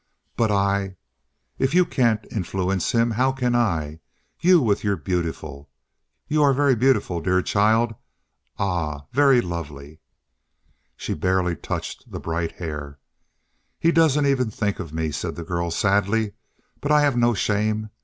"But 0.35 0.49
I 0.49 0.95
if 1.59 1.75
you 1.75 1.85
can't 1.85 2.25
influence 2.31 2.91
him, 2.91 3.11
how 3.11 3.31
can 3.31 3.53
I? 3.55 3.99
You 4.39 4.59
with 4.59 4.83
your 4.83 4.95
beautiful 4.95 5.69
you 6.27 6.41
are 6.41 6.53
very 6.55 6.73
beautiful, 6.73 7.21
dear 7.21 7.43
child. 7.43 7.93
Ah, 8.57 9.05
very 9.11 9.41
lovely!" 9.41 9.99
She 10.97 11.13
barely 11.13 11.55
touched 11.55 12.09
the 12.11 12.19
bright 12.19 12.53
hair. 12.53 12.97
"He 13.79 13.91
doesn't 13.91 14.25
even 14.25 14.49
think 14.49 14.79
of 14.79 14.91
me," 14.91 15.11
said 15.11 15.35
the 15.35 15.43
girl 15.43 15.69
sadly. 15.69 16.33
"But 16.79 16.91
I 16.91 17.01
have 17.01 17.15
no 17.15 17.35
shame. 17.35 17.91